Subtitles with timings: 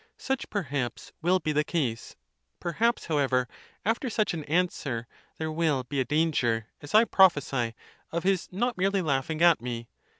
[0.17, 2.15] Such perhaps will be the case;
[2.59, 3.47] perhaps, however,
[3.85, 5.05] after such an answer,
[5.37, 7.75] there will be a danger, as I prophesy,
[8.11, 9.89] of his not merely laughing at me.